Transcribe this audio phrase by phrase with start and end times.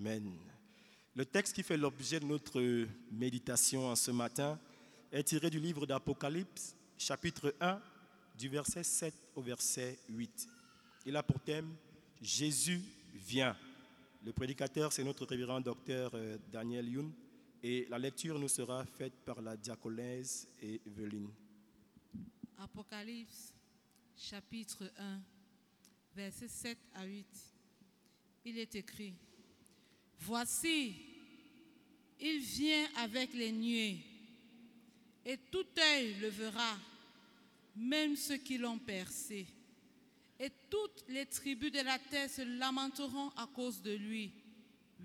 [0.00, 0.32] Amen.
[1.14, 4.58] Le texte qui fait l'objet de notre méditation en ce matin
[5.12, 7.78] est tiré du livre d'Apocalypse, chapitre 1,
[8.38, 10.48] du verset 7 au verset 8.
[11.04, 11.76] Il a pour thème
[12.22, 12.80] Jésus
[13.12, 13.54] vient.
[14.24, 17.12] Le prédicateur, c'est notre révérend docteur euh, Daniel Youn,
[17.62, 21.28] et la lecture nous sera faite par la diaconesse et Evelyne.
[22.56, 23.52] Apocalypse
[24.16, 25.20] chapitre 1,
[26.16, 27.26] versets 7 à 8.
[28.46, 29.14] Il est écrit,
[30.20, 30.94] Voici,
[32.20, 33.98] il vient avec les nuées,
[35.24, 36.78] et tout œil le verra,
[37.76, 39.46] même ceux qui l'ont percé.
[40.38, 44.32] Et toutes les tribus de la terre se lamenteront à cause de lui.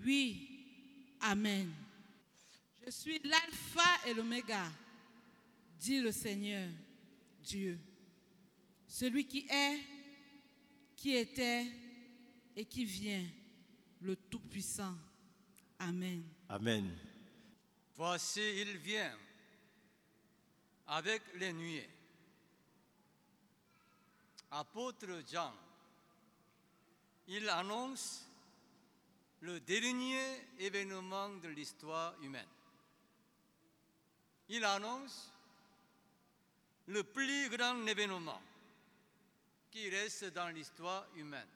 [0.04, 0.56] Oui,
[1.20, 1.72] Amen.
[2.84, 4.70] Je suis l'alpha et l'oméga,
[5.78, 6.68] dit le Seigneur
[7.42, 7.78] Dieu,
[8.86, 9.80] celui qui est,
[10.94, 11.66] qui était
[12.54, 13.24] et qui vient,
[14.00, 14.94] le Tout-Puissant.
[15.78, 16.24] Amen.
[16.48, 16.96] Amen.
[17.96, 19.16] Voici, il vient
[20.86, 21.90] avec les nuées.
[24.50, 25.52] Apôtre Jean,
[27.28, 28.26] il annonce
[29.40, 30.22] le dernier
[30.58, 32.48] événement de l'histoire humaine.
[34.48, 35.30] Il annonce
[36.86, 38.40] le plus grand événement
[39.70, 41.48] qui reste dans l'histoire humaine.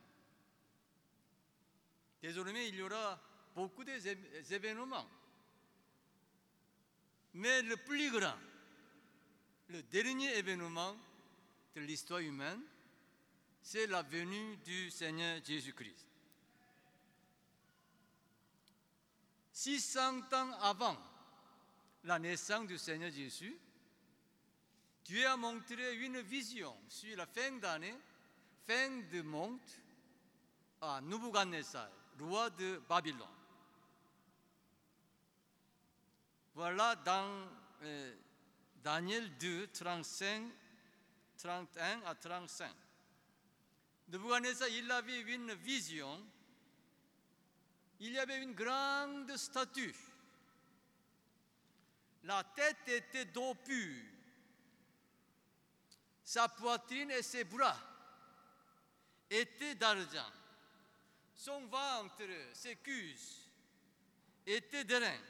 [2.21, 3.19] Désormais, il y aura
[3.55, 5.09] beaucoup d'événements.
[7.35, 8.37] Mais le plus grand,
[9.69, 10.97] le dernier événement
[11.75, 12.61] de l'histoire humaine,
[13.63, 16.07] c'est la venue du Seigneur Jésus-Christ.
[19.53, 20.97] 600 ans avant
[22.05, 23.57] la naissance du Seigneur Jésus,
[25.05, 27.95] Dieu a montré une vision sur la fin d'année,
[28.67, 29.61] fin du monde,
[30.81, 33.40] à Nebuchadnezzar, roi de Babylone.
[36.61, 37.49] Voilà dans
[37.85, 38.15] euh,
[38.85, 40.53] Daniel 2, 35,
[41.39, 42.71] 31 à 35.
[44.09, 46.23] Nebuchadnezzar, il avait une vision.
[48.01, 49.95] Il y avait une grande statue.
[52.25, 53.57] La tête était d'eau.
[56.23, 57.79] Sa poitrine et ses bras
[59.31, 60.31] étaient d'argent.
[61.35, 63.49] Son ventre, ses cuisses
[64.45, 65.21] étaient d'airain.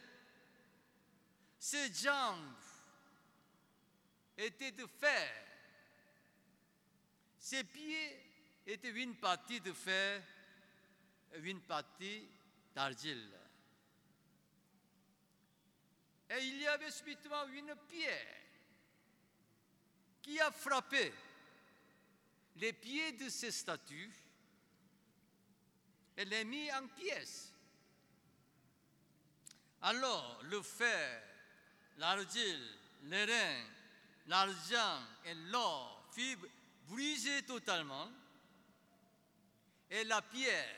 [1.60, 2.56] Ses jambes
[4.38, 5.46] étaient de fer.
[7.36, 8.18] Ses pieds
[8.66, 10.22] étaient une partie de fer,
[11.42, 12.26] une partie
[12.74, 13.30] d'argile.
[16.30, 18.36] Et il y avait subitement une pierre
[20.22, 21.12] qui a frappé
[22.56, 24.14] les pieds de ces statues
[26.16, 27.52] et les mis en pièces.
[29.82, 31.29] Alors le fer,
[32.00, 32.66] l'argile,
[33.04, 33.62] l'airain,
[34.26, 36.48] l'argent et l'or furent
[36.88, 38.10] brisés totalement
[39.90, 40.76] et la pierre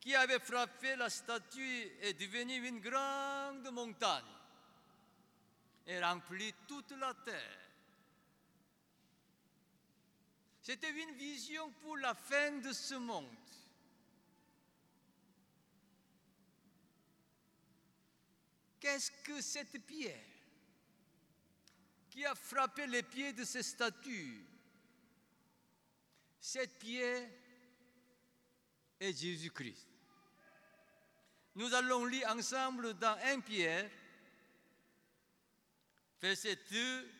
[0.00, 4.24] qui avait frappé la statue est devenue une grande montagne
[5.86, 7.58] et remplit toute la terre.
[10.62, 13.47] C'était une vision pour la fin de ce monde.
[18.80, 20.24] Qu'est-ce que cette pierre
[22.10, 24.44] qui a frappé les pieds de ces statues?
[26.40, 27.28] Cette pierre
[29.00, 29.86] est Jésus-Christ.
[31.54, 33.90] Nous allons lire ensemble dans 1 Pierre,
[36.20, 37.10] verset 2,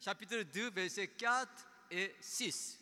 [0.00, 2.80] chapitre 2, verset 4 et 6.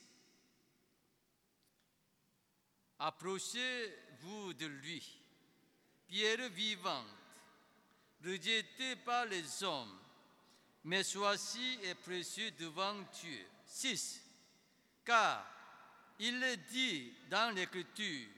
[2.99, 5.21] Approchez-vous de lui,
[6.07, 7.07] pierre vivante,
[8.25, 9.99] rejetée par les hommes,
[10.85, 13.47] mais choisie et précieux devant Dieu.
[13.67, 14.21] 6.
[15.05, 15.47] Car
[16.19, 18.29] il est dit dans l'Écriture,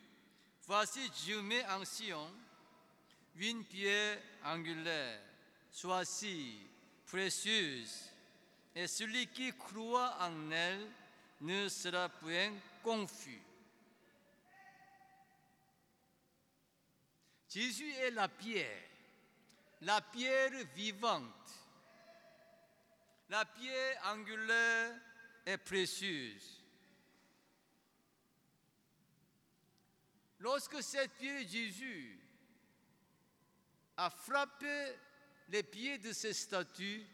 [0.66, 2.30] Voici, je mets en Sion
[3.36, 5.20] une pierre angulaire,
[5.70, 6.58] choisie,
[7.06, 8.10] précieuse,
[8.74, 10.88] et celui qui croit en elle
[11.42, 12.52] ne sera point
[12.82, 13.42] confus.
[17.50, 18.82] Jésus est la pierre,
[19.84, 21.52] la pierre vivante,
[23.28, 25.00] la pierre angulaire
[25.46, 26.62] et précieuse.
[30.38, 32.18] Lorsque cette pierre Jésus
[33.96, 34.96] a frappé
[35.48, 37.06] les pieds de ces statues,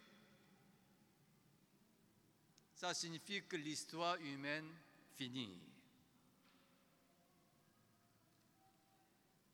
[2.74, 4.72] ça signifie que l'histoire humaine
[5.16, 5.70] finit.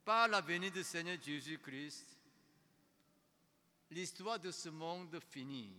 [0.06, 2.15] par la venue du Seigneur Jésus-Christ,
[3.96, 5.72] l'histoire de ce monde finit.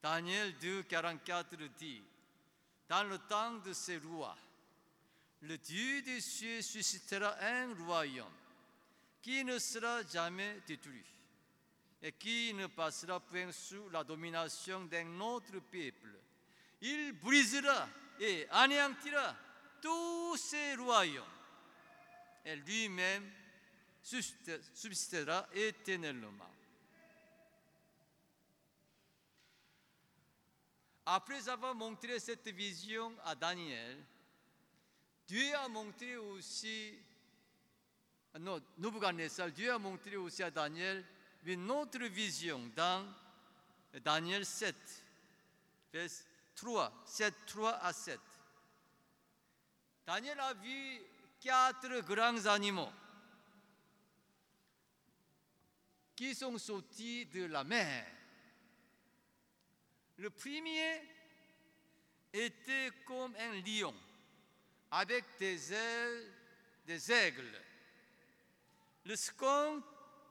[0.00, 2.00] Daniel 2, 44 dit,
[2.88, 4.38] dans le temps de ces rois,
[5.40, 8.38] le Dieu des cieux suscitera un royaume
[9.20, 11.04] qui ne sera jamais détruit
[12.00, 16.14] et qui ne passera point sous la domination d'un autre peuple.
[16.80, 17.88] Il brisera
[18.20, 19.34] et anéantira
[19.82, 21.24] tous ces royaumes
[22.44, 23.28] et lui-même
[24.74, 26.50] subsistera éternellement.
[31.04, 33.98] Après avoir montré cette vision à Daniel,
[35.26, 36.98] Dieu a montré aussi,
[38.40, 38.60] non,
[39.54, 41.04] Dieu a montré aussi à Daniel
[41.44, 43.06] une autre vision dans
[44.04, 44.74] Daniel 7,
[45.92, 48.20] verset 3, 7, 3 à 7.
[50.06, 51.00] Daniel a vu
[51.40, 52.90] quatre grands animaux
[56.18, 58.04] qui sont sortis de la mer.
[60.16, 61.00] Le premier
[62.32, 63.94] était comme un lion
[64.90, 66.32] avec des ailes,
[66.84, 67.62] des aigles.
[69.04, 69.80] Le second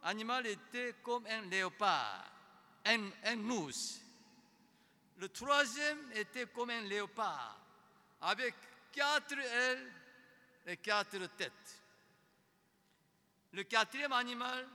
[0.04, 2.34] animal était comme un léopard,
[2.84, 4.02] un, un ours.
[5.16, 7.62] Le troisième était comme un léopard,
[8.20, 8.56] avec
[8.92, 9.90] quatre ailes
[10.66, 11.82] et quatre têtes.
[13.54, 14.68] Le quatrième animal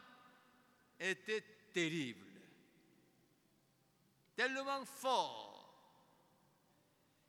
[1.10, 2.40] était terrible,
[4.36, 5.52] tellement fort.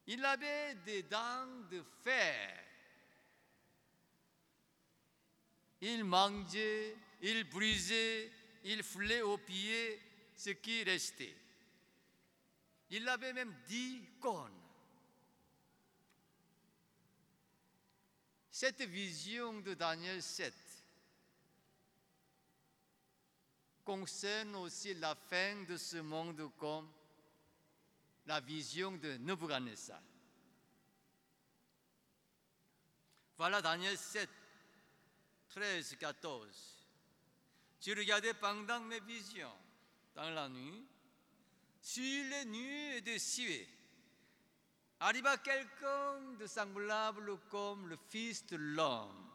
[0.08, 2.60] Il avait des dents de fer.
[5.82, 8.32] Il mangeait, il brisait,
[8.64, 10.00] il foulait aux pieds
[10.36, 11.36] ce qui restait.
[12.90, 14.52] Il avait même dix cornes.
[18.52, 20.54] Cette vision de Daniel 7
[23.84, 26.90] concerne aussi la fin de ce monde comme
[28.26, 30.02] la vision de Nebuchadnezzar.
[33.38, 34.30] Voilà Daniel 7,
[35.50, 36.88] 13, 14.
[37.80, 39.52] Tu regardais pendant mes visions
[40.16, 40.86] dans la nuit,
[41.82, 43.68] sur les nuits de cieux,
[45.00, 49.33] arriva quelqu'un de semblable comme le Fils de l'homme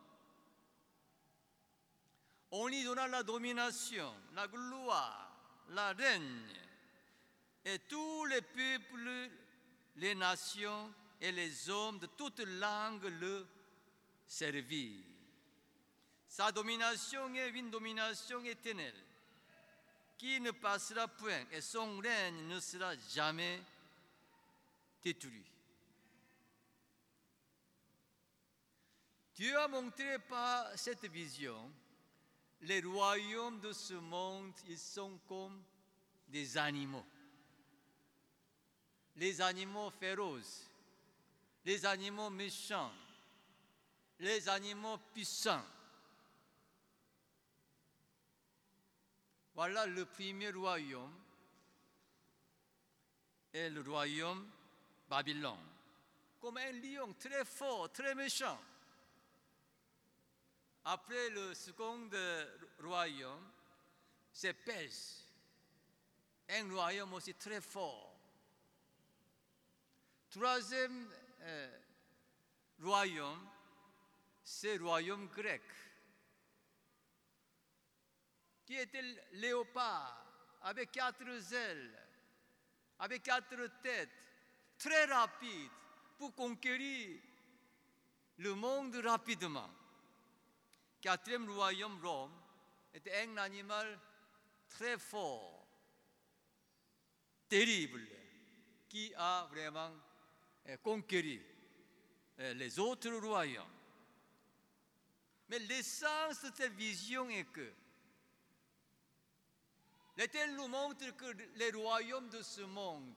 [2.51, 5.31] on lui donna la domination, la gloire,
[5.71, 6.55] la règne.
[7.65, 9.31] Et tous les peuples,
[9.97, 13.47] les nations et les hommes de toutes langues le
[14.27, 15.05] servirent.
[16.29, 19.05] Sa domination est une domination éternelle
[20.17, 23.63] qui ne passera point et son règne ne sera jamais
[25.03, 25.45] détruit.
[29.35, 31.71] Dieu a montré par cette vision
[32.63, 35.63] les royaumes de ce monde, ils sont comme
[36.29, 37.07] des animaux.
[39.17, 40.71] Les animaux féroces,
[41.65, 42.93] les animaux méchants,
[44.21, 45.65] les animaux puissants.
[49.55, 51.15] Voilà le premier royaume
[53.53, 54.49] et le royaume
[55.09, 55.57] Babylone.
[56.41, 58.59] Comme un lion très fort, très méchant.
[60.85, 62.09] Après le second
[62.81, 63.51] royaume,
[64.33, 65.27] c'est Perse,
[66.49, 68.19] un royaume aussi très fort.
[70.31, 71.79] Troisième euh,
[72.81, 73.49] royaume,
[74.43, 75.63] c'est le royaume grec,
[78.65, 80.25] qui était léopard,
[80.63, 81.99] avec quatre ailes,
[82.99, 84.09] avec quatre têtes,
[84.79, 85.71] très rapide
[86.17, 87.21] pour conquérir
[88.39, 89.71] le monde rapidement
[91.01, 92.33] quatrième royaume Rome
[92.93, 93.99] était un animal
[94.69, 95.67] très fort,
[97.49, 98.07] terrible,
[98.89, 99.93] qui a vraiment
[100.67, 101.41] eh, conquéri
[102.39, 103.65] eh, les autres royaumes.
[105.49, 107.73] Mais l'essence de cette vision est que
[110.17, 113.15] l'Éternel nous montre que les royaumes de ce monde,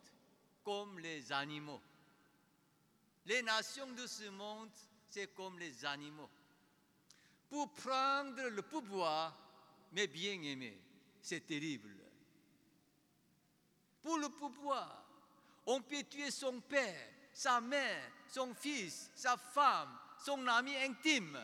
[0.64, 1.82] comme les animaux,
[3.26, 4.70] les nations de ce monde,
[5.10, 6.30] c'est comme les animaux
[7.52, 9.38] pour prendre le pouvoir,
[9.92, 10.80] mais bien aimé,
[11.22, 11.94] c'est terrible.
[14.02, 15.04] Pour le pouvoir,
[15.66, 21.38] on peut tuer son père, sa mère, son fils, sa femme, son ami intime.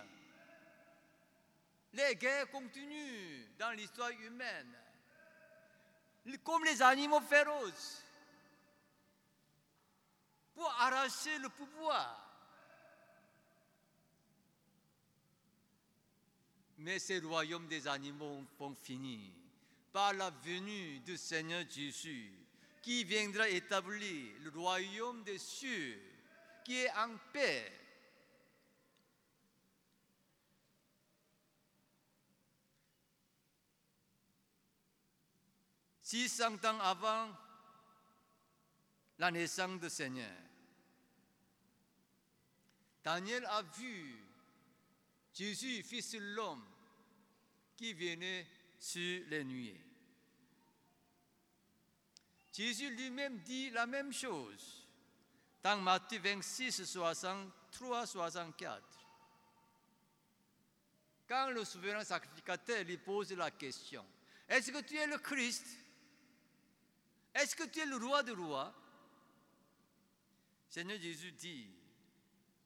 [1.91, 4.77] Les guerres continuent dans l'histoire humaine,
[6.41, 8.01] comme les animaux féroces,
[10.55, 12.26] pour arracher le pouvoir.
[16.77, 19.31] Mais ces royaumes des animaux vont finir
[19.91, 22.31] par la venue du Seigneur Jésus,
[22.83, 25.99] qui viendra établir le royaume des cieux,
[26.63, 27.71] qui est en paix.
[36.01, 37.29] Six cent ans avant
[39.17, 40.31] la naissance du Seigneur,
[43.03, 44.26] Daniel a vu
[45.37, 46.65] Jésus, fils de l'homme,
[47.75, 48.47] qui venait
[48.79, 49.79] sur les nuées.
[52.51, 54.87] Jésus lui-même dit la même chose
[55.61, 58.83] dans Matthieu 26, 63, 64.
[61.27, 64.03] Quand le souverain sacrificateur lui pose la question,
[64.49, 65.67] est-ce que tu es le Christ?
[67.35, 68.73] Est-ce que tu es le roi des rois
[70.67, 71.69] Seigneur Jésus dit,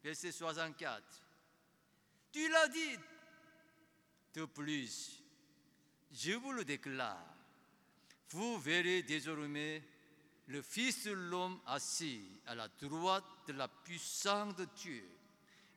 [0.02, 1.04] verset 64,
[2.32, 2.98] tu l'as dit,
[4.34, 5.22] de plus,
[6.12, 7.26] je vous le déclare,
[8.30, 9.84] vous verrez désormais
[10.48, 15.10] le Fils de l'homme assis à la droite de la puissance de Dieu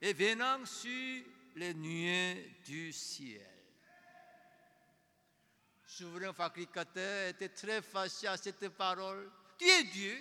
[0.01, 1.25] et venant sur
[1.57, 3.51] les nuées du ciel.
[5.87, 9.31] Souverain fabricateur était très fâché à cette parole.
[9.57, 10.17] Tu es Dieu,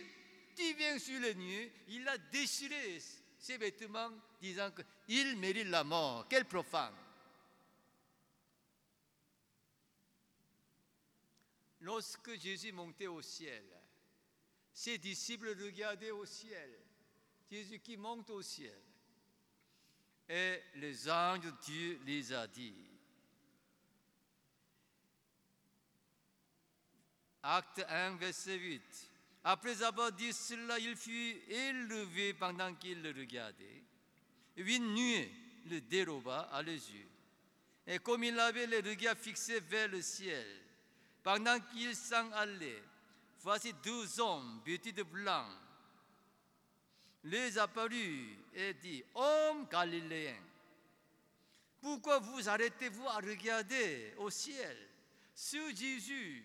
[0.56, 1.72] tu viens sur les nuées.
[1.88, 3.02] Il a déchiré
[3.40, 4.12] ses vêtements,
[4.44, 4.72] disant
[5.08, 6.28] qu'il mérite la mort.
[6.30, 6.94] Quel profane!
[11.80, 13.64] Lorsque Jésus montait au ciel,
[14.74, 16.70] ses disciples regardaient au ciel,
[17.50, 18.82] Jésus qui monte au ciel.
[20.28, 22.86] Et les anges de Dieu les a dit.
[27.44, 29.12] Acte 1, verset 8.
[29.46, 33.84] Après avoir dit cela, il fut élevé pendant qu'il le regardait.
[34.56, 35.32] Une nuée
[35.66, 37.10] le déroba à les yeux.
[37.88, 40.46] Et comme il avait les regards fixés vers le ciel,
[41.22, 42.84] pendant qu'il s'en allait,
[43.40, 45.48] voici deux hommes vêtus de blanc
[47.26, 50.36] les apparus et dit, Homme galiléen,
[51.82, 54.78] pourquoi vous arrêtez-vous à regarder au ciel
[55.34, 56.44] ce Jésus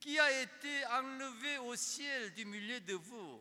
[0.00, 3.40] qui a été enlevé au ciel du milieu de vous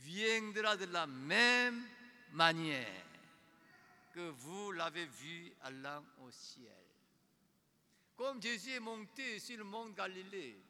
[0.00, 1.82] viendra de la même
[2.32, 3.04] manière
[4.12, 6.86] que vous l'avez vu allant au ciel.
[8.16, 10.62] Comme Jésus est monté sur le mont Galilée,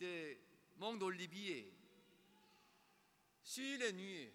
[0.00, 0.36] le
[0.78, 1.72] mont Olivier,
[3.42, 4.32] sur les nuées,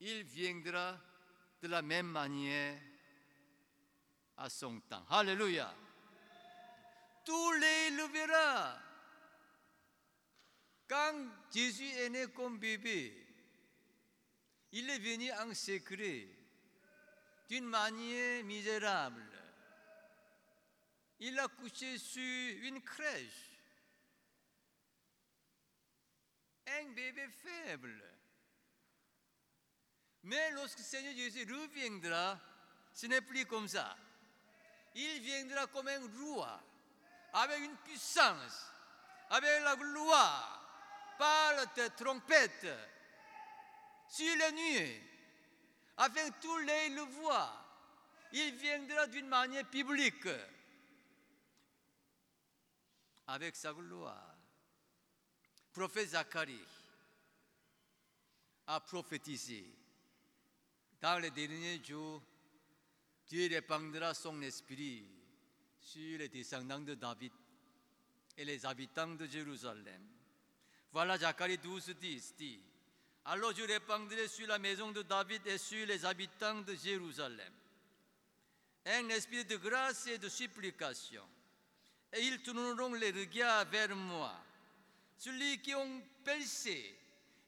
[0.00, 0.98] il viendra
[1.62, 2.80] de la même manière
[4.38, 5.04] à son temps.
[5.10, 5.74] Alléluia.
[7.24, 8.80] Tous les le.
[10.88, 11.14] Quand
[11.54, 13.26] Jésus est né comme bébé,
[14.72, 16.26] il est venu en secret,
[17.50, 19.26] d'une manière misérable.
[21.18, 22.22] Il a couché sur
[22.62, 23.50] une crèche.
[26.68, 28.04] Un bébé faible.
[30.22, 32.38] Mais lorsque le Seigneur Jésus reviendra,
[32.94, 33.96] ce n'est plus comme ça.
[34.94, 36.62] Il viendra comme un roi,
[37.32, 38.70] avec une puissance,
[39.28, 42.68] avec la gloire, par de trompettes,
[44.08, 45.09] sur les nuées,
[46.08, 47.04] que tous les le.
[48.32, 50.28] Il viendra d'une manière publique,
[53.26, 54.36] avec sa gloire.
[55.72, 56.64] Prophète Zacharie
[58.68, 59.64] a prophétisé
[61.00, 62.22] dans les derniers jours,
[63.26, 65.08] Dieu répandra son esprit
[65.80, 67.32] sur les descendants de David
[68.36, 70.06] et les habitants de Jérusalem.
[70.92, 72.60] Voilà Zacharie 12, 10 dit,
[73.24, 77.52] Alors je répandrai sur la maison de David et sur les habitants de Jérusalem
[78.86, 81.22] un esprit de grâce et de supplication.
[82.12, 84.32] Et ils tourneront les regards vers moi.
[85.18, 86.96] Celui qui ont percé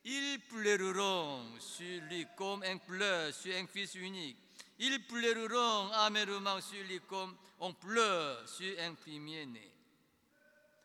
[0.05, 4.37] ils pleureront sur lui comme un pleur sur un fils unique.
[4.79, 9.73] Ils pleureront amèrement sur lui comme on pleure sur un premier-né.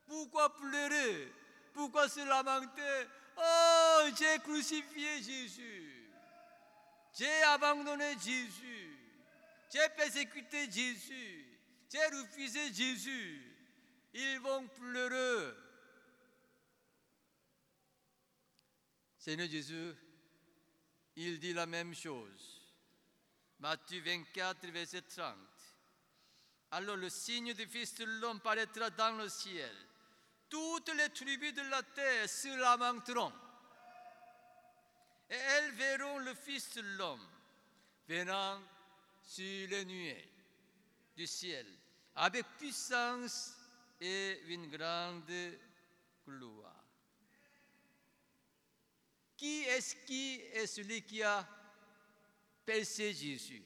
[0.06, 1.34] Pourquoi pleurer?
[1.74, 3.08] Pourquoi se lamenter?
[3.38, 6.10] Oh, j'ai crucifié Jésus.
[7.14, 8.98] J'ai abandonné Jésus.
[9.72, 11.46] J'ai persécuté Jésus.
[11.92, 13.42] J'ai refusé Jésus.
[14.14, 15.54] Ils vont pleurer.
[19.18, 19.94] Seigneur Jésus,
[21.16, 22.62] il dit la même chose.
[23.60, 25.36] Matthieu 24, verset 30.
[26.72, 29.76] Alors le signe du Fils de l'homme paraîtra dans le ciel.
[30.50, 33.34] Toutes les tribus de la terre se lamenteront.
[35.30, 37.28] Et elles verront le Fils de l'homme
[38.08, 38.62] venant
[39.24, 40.38] sur les nuées.
[41.18, 41.66] du ciel,
[42.16, 43.56] avec puissance
[44.00, 45.58] et une grande
[46.28, 46.84] gloire.
[49.36, 51.48] Qui est-ce qui est celui qui a
[52.64, 53.64] percé Jésus?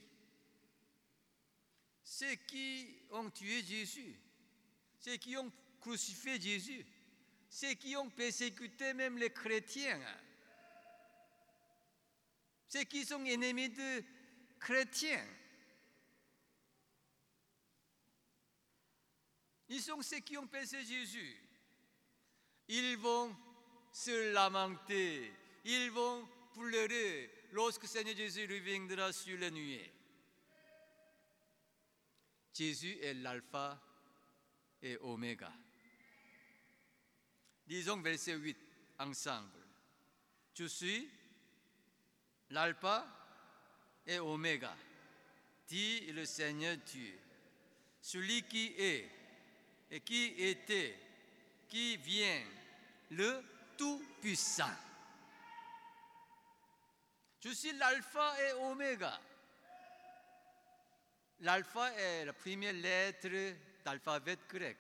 [2.04, 4.18] Ceux qui ont tué Jésus,
[5.00, 6.86] ceux qui ont crucifié Jésus,
[7.50, 10.00] ceux qui ont persécuté même les chrétiens,
[12.68, 14.04] ceux qui sont ennemis de
[14.60, 15.28] chrétiens.
[19.68, 21.36] Ils sont ceux qui ont percé Jésus.
[22.68, 23.36] Ils vont
[23.92, 25.34] se lamenter,
[25.66, 29.92] ils vont pleurer lorsque Seigneur Jésus reviendra sur les nuées.
[32.54, 33.82] Jésus est l'alpha
[34.82, 35.52] et oméga.
[37.72, 38.58] Disons verset 8
[39.00, 39.64] ensemble.
[40.54, 41.10] Je suis
[42.50, 43.08] l'alpha
[44.06, 44.76] et oméga,
[45.70, 47.18] dit le Seigneur Dieu,
[48.02, 49.10] celui qui est
[49.90, 51.00] et qui était,
[51.70, 52.44] qui vient,
[53.12, 53.42] le
[53.78, 54.76] Tout-Puissant.
[57.40, 59.18] Je suis l'alpha et oméga.
[61.40, 64.78] L'alpha est la première lettre d'alphabet grec.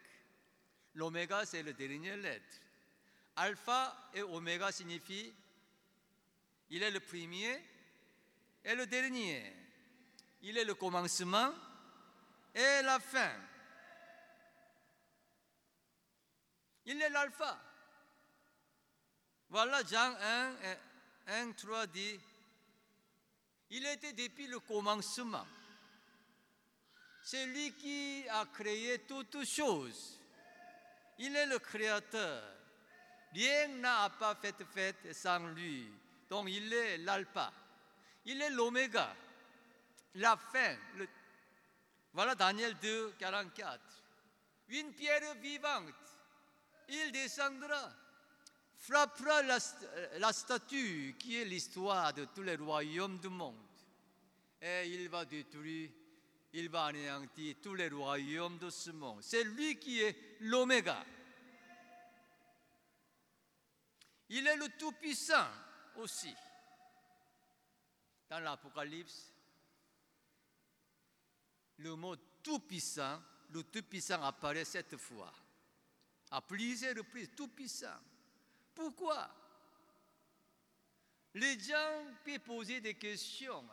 [0.95, 2.59] L'oméga, c'est la dernière lettre.
[3.41, 5.33] Alpha et oméga signifient
[6.69, 7.59] il est le premier
[8.63, 9.43] et le dernier.
[10.43, 11.51] Il est le commencement
[12.53, 13.31] et la fin.
[16.85, 17.59] Il est l'alpha.
[19.49, 20.15] Voilà Jean
[21.27, 22.19] 1, 1, 3 dit,
[23.71, 25.45] il était depuis le commencement.
[27.23, 30.19] C'est lui qui a créé toutes choses.
[31.17, 32.60] Il est le créateur.
[33.33, 35.87] Rien n'a pas fait fait sans lui.
[36.29, 37.51] Donc il est l'alpha.
[38.25, 39.15] Il est l'oméga.
[40.15, 40.75] La fin.
[42.13, 43.79] Voilà Daniel 2, 44.
[44.69, 45.93] Une pierre vivante.
[46.89, 47.89] Il descendra,
[48.77, 49.57] frappera la,
[50.17, 53.55] la statue qui est l'histoire de tous les royaumes du monde.
[54.61, 55.89] Et il va détruire,
[56.53, 59.19] il va anéantir tous les royaumes de ce monde.
[59.21, 61.03] C'est lui qui est l'oméga.
[64.33, 65.47] Il est le Tout-Puissant
[65.97, 66.33] aussi.
[68.29, 69.33] Dans l'Apocalypse,
[71.79, 75.33] le mot Tout-Puissant, le Tout-Puissant apparaît cette fois.
[76.31, 77.99] À plusieurs reprises, Tout-Puissant.
[78.73, 79.29] Pourquoi?
[81.33, 83.67] Les gens peuvent poser des questions.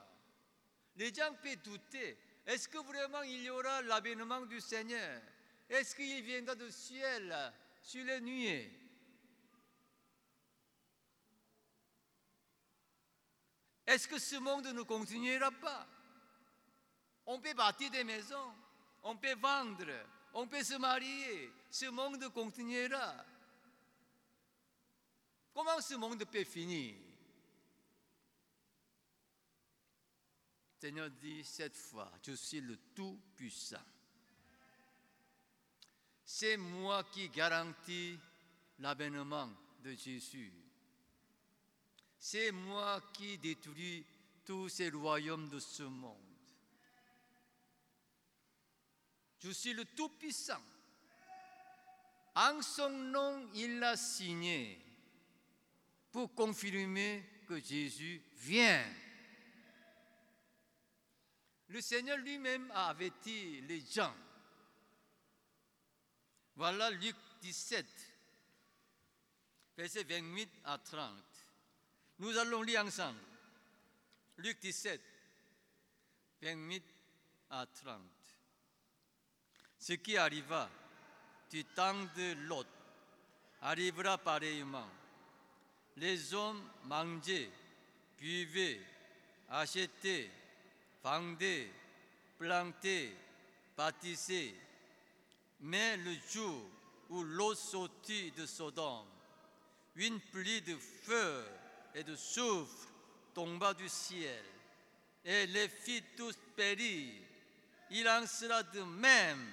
[0.97, 2.19] Les gens peuvent douter.
[2.45, 5.23] Est-ce que vraiment il y aura l'avènement du Seigneur?
[5.69, 8.88] Est-ce qu'il viendra du ciel sur les nuées?
[13.89, 15.89] Est-ce que ce monde ne continuera pas?
[17.25, 18.53] On peut bâtir des maisons,
[19.03, 19.91] on peut vendre,
[20.35, 21.51] on peut se marier.
[21.71, 23.17] Ce monde continuera.
[25.55, 26.97] Comment ce monde peut finir?
[30.79, 33.77] Seigneur dit cette fois, je suis le Tout-Puissant.
[36.27, 38.19] C'est moi qui garantis
[38.81, 39.49] l'avènement
[39.83, 40.53] de Jésus.
[42.19, 44.05] C'est moi qui détruis
[44.45, 46.17] tous ces royaumes de ce monde.
[49.39, 50.63] Je suis le Tout-Puissant.
[52.35, 54.81] En son nom, il l'a signé
[56.11, 58.85] pour confirmer que Jésus vient.
[61.69, 64.15] Le Seigneur lui-même a averti les gens.
[66.57, 67.87] Voilà Luc 17,
[69.77, 71.15] versets 28 à 30.
[72.19, 73.19] Nous allons lire ensemble.
[74.39, 75.01] Luc 17,
[76.43, 76.83] 28
[77.51, 78.01] à 30.
[79.79, 80.69] Ce qui arriva
[81.51, 82.67] du temps de Lot
[83.63, 84.89] arrivera pareillement.
[85.97, 87.51] Les hommes mangeaient,
[88.19, 88.81] buvaient,
[89.49, 90.31] achetaient,
[91.03, 91.71] vendaient,
[92.37, 93.13] plantaient,
[93.77, 94.55] bâtissaient.
[95.61, 96.69] Mais le jour
[97.11, 99.07] où l'eau sortit de Sodome,
[99.97, 101.45] une pluie de feu
[101.99, 102.87] et de soufre
[103.35, 104.45] tomba du ciel
[105.25, 107.13] et les fit tous périr.
[107.91, 109.53] Il en sera de même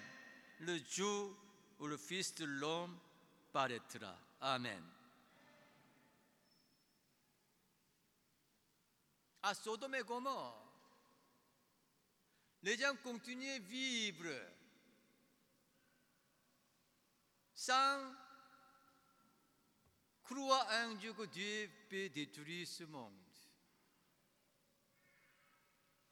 [0.60, 1.36] le jour
[1.80, 2.96] où le Fils de l'homme
[3.52, 4.16] paraîtra.
[4.42, 4.84] Amen.
[9.42, 10.62] À Sodome et Gomorre,
[12.62, 14.36] les gens continuaient à vivre
[17.56, 18.14] sans
[20.26, 23.14] croire un Dieu que Dieu peut détruire ce monde.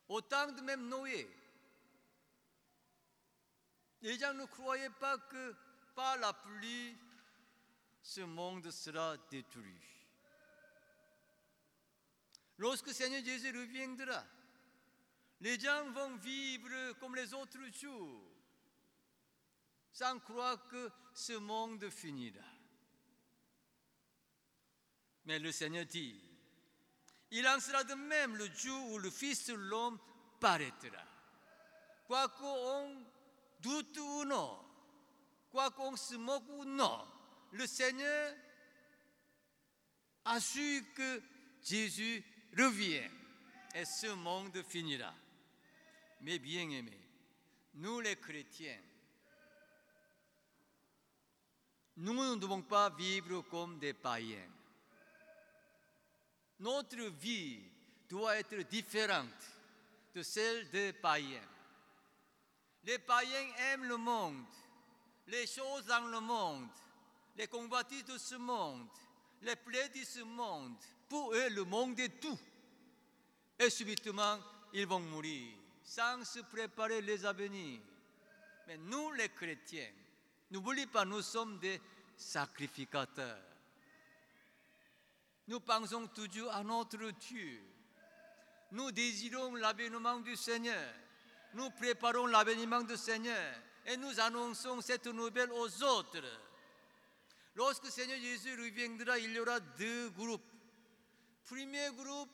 [0.07, 1.27] Au temps de même Noé,
[4.03, 5.55] Les gens ne croyaient pas que
[5.95, 6.97] par la pluie,
[8.01, 9.81] ce monde sera détruit.
[12.57, 14.25] Lorsque Seigneur Jésus reviendra,
[15.39, 18.29] les gens vont vivre comme les autres jours,
[19.93, 22.43] sans croire que ce monde finira.
[25.25, 26.19] Mais le Seigneur dit,
[27.31, 29.97] il en sera de même le jour où le Fils de l'homme
[30.39, 31.03] paraîtra.
[32.05, 33.03] Quoi qu'on
[33.59, 34.59] doute ou non,
[35.49, 37.07] quoi qu'on se moque ou non,
[37.53, 38.35] le Seigneur
[40.25, 41.21] assure que
[41.63, 42.23] Jésus
[42.57, 43.09] revient
[43.73, 45.13] et ce monde finira.
[46.21, 47.07] Mais bien aimés,
[47.75, 48.79] nous les chrétiens,
[51.97, 54.52] nous ne devons pas vivre comme des païens.
[56.63, 57.59] Notre vie
[58.07, 59.27] doit être différente
[60.15, 61.49] de celle des païens.
[62.85, 64.45] Les païens aiment le monde,
[65.27, 66.69] les choses dans le monde,
[67.35, 68.87] les convoitises de ce monde,
[69.41, 70.77] les plaies de ce monde.
[71.09, 72.39] Pour eux, le monde est tout.
[73.59, 74.39] Et subitement,
[74.71, 77.81] ils vont mourir sans se préparer les avenirs.
[78.67, 79.91] Mais nous, les chrétiens,
[80.49, 81.81] n'oubliez pas, nous sommes des
[82.15, 83.52] sacrificateurs.
[85.47, 87.61] Nous pensons toujours à notre Dieu.
[88.71, 90.93] Nous désirons l'avènement du Seigneur.
[91.53, 93.53] Nous préparons l'avènement du Seigneur
[93.85, 96.23] et nous annonçons cette nouvelle aux autres.
[97.55, 100.41] Lorsque le Seigneur Jésus reviendra, il y aura deux groupes.
[101.45, 102.29] Premier groupe,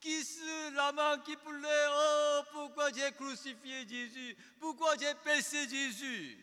[0.00, 6.38] qui se lament, qui pleure, oh, pourquoi j'ai crucifié Jésus, pourquoi j'ai percé Jésus?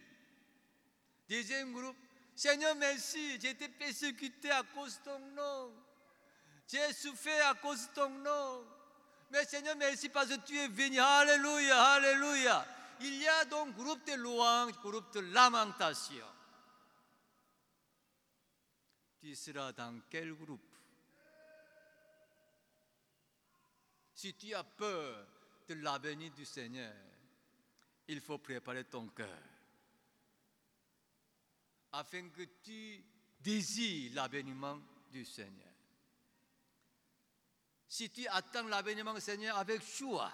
[1.27, 1.97] Deuxième groupe,
[2.36, 5.73] Seigneur, merci, j'ai été persécuté à cause de ton nom.
[6.69, 8.63] J'ai souffert à cause de ton nom.
[9.32, 10.99] Mais Seigneur, merci parce que tu es venu.
[10.99, 12.65] Alléluia, Alléluia.
[13.01, 16.25] Il y a donc groupe de louanges, groupe de lamentation.
[19.19, 20.62] Tu seras dans quel groupe?
[24.13, 25.25] Si tu as peur
[25.67, 26.93] de l'avenir du Seigneur,
[28.08, 29.41] il faut préparer ton cœur
[31.91, 33.03] afin que tu
[33.39, 34.79] désires l'avènement
[35.10, 35.68] du Seigneur.
[37.89, 40.32] Si tu attends l'avènement Seigneur avec joie,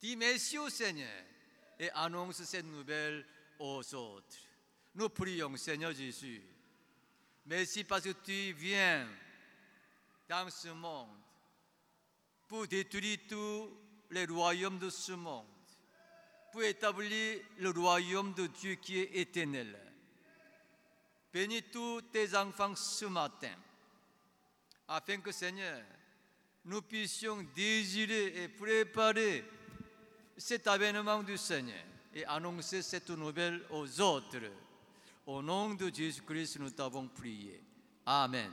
[0.00, 1.22] dis merci au Seigneur
[1.78, 3.26] et annonce cette nouvelle
[3.58, 4.36] aux autres.
[4.94, 6.42] Nous prions, Seigneur Jésus.
[7.44, 9.06] Merci parce que tu viens
[10.30, 11.20] dans ce monde
[12.48, 13.70] pour détruire tous
[14.10, 15.46] les royaumes de ce monde,
[16.52, 19.78] pour établir le royaume de Dieu qui est éternel.
[21.32, 23.54] Bénis tous tes enfants ce matin,
[24.92, 25.80] afin que Seigneur,
[26.64, 29.44] nous puissions désirer et préparer
[30.36, 34.50] cet avènement du Seigneur et annoncer cette nouvelle aux autres.
[35.26, 37.62] Au nom de Jésus-Christ, nous t'avons prié.
[38.04, 38.50] Amen.